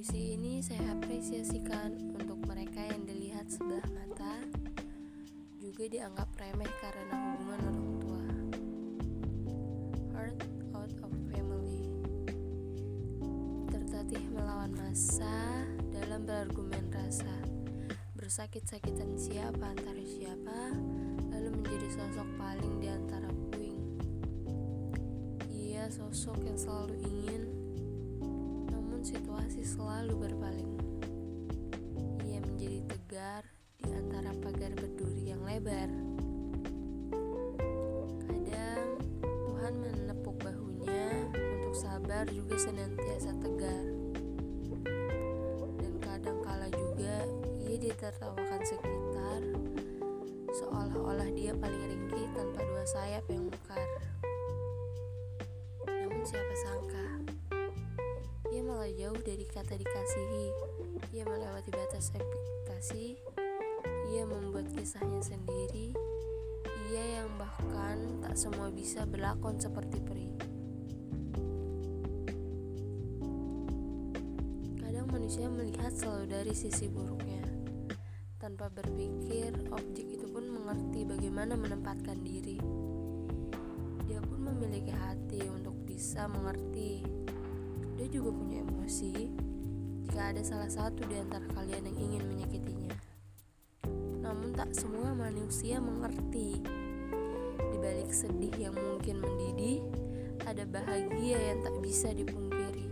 [0.00, 4.40] Puisi ini saya apresiasikan untuk mereka yang dilihat sebelah mata,
[5.60, 8.24] juga dianggap remeh karena hubungan orang tua.
[10.16, 10.40] Heart
[10.72, 11.92] out of family.
[13.68, 17.36] Tertatih melawan masa dalam berargumen rasa.
[18.16, 20.80] Bersakit-sakitan siapa antara siapa,
[21.28, 23.76] lalu menjadi sosok paling di antara puing.
[25.52, 27.59] Ia sosok yang selalu ingin
[29.10, 30.70] situasi selalu berpaling.
[32.30, 33.42] Ia menjadi tegar
[33.82, 35.90] di antara pagar berduri yang lebar.
[38.22, 38.86] Kadang
[39.18, 44.00] Tuhan menepuk bahunya untuk sabar juga senantiasa tegar.
[47.80, 49.40] Ditertawakan sekitar
[50.52, 53.88] seolah-olah dia paling ringkih tanpa dua sayap yang mekar.
[59.20, 60.46] Dari kata dikasihi.
[61.12, 63.20] Ia melewati batas ekspektasi.
[64.16, 65.92] Ia membuat kisahnya sendiri.
[66.90, 70.28] Ia yang bahkan tak semua bisa berlakon seperti peri.
[74.80, 77.44] Kadang manusia melihat selalu dari sisi buruknya
[78.40, 82.56] tanpa berpikir, objek itu pun mengerti bagaimana menempatkan diri.
[84.08, 87.19] Dia pun memiliki hati untuk bisa mengerti.
[88.10, 89.30] Juga punya emosi
[90.06, 92.94] jika ada salah satu di antara kalian yang ingin menyakitinya.
[94.20, 96.58] Namun tak semua manusia mengerti.
[97.70, 99.86] Di balik sedih yang mungkin mendidih,
[100.42, 102.90] ada bahagia yang tak bisa dipungkiri.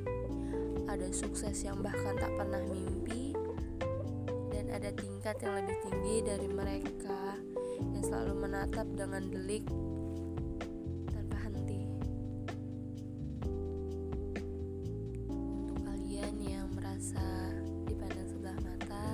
[0.86, 3.34] Ada sukses yang bahkan tak pernah mimpi,
[4.78, 7.34] ada tingkat yang lebih tinggi dari mereka
[7.82, 9.66] yang selalu menatap dengan delik
[17.08, 17.56] merasa
[17.88, 19.06] dipandang sebelah mata,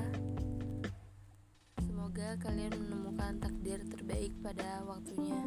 [1.79, 5.47] semoga kalian menemukan takdir terbaik pada waktunya.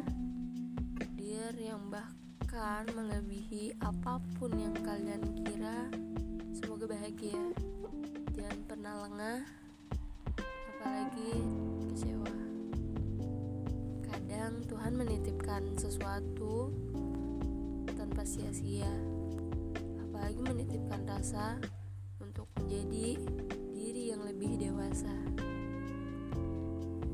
[0.96, 5.92] Takdir yang bahkan melebihi apa pun yang kalian kira.
[6.56, 7.52] Semoga bahagia.
[8.32, 9.40] Jangan pernah lengah
[10.72, 11.32] apalagi
[11.92, 12.32] kecewa.
[14.08, 16.72] Kadang Tuhan menitipkan sesuatu
[17.92, 18.88] tanpa sia-sia,
[20.00, 21.60] apalagi menitipkan rasa
[22.58, 23.14] menjadi
[23.70, 25.14] diri yang lebih dewasa.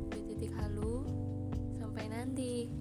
[0.08, 1.04] Di titik halu,
[1.76, 2.72] sampai nanti.